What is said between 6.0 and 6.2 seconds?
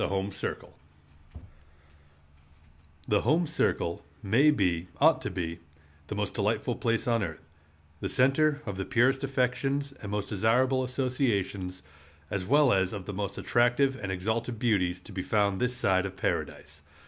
the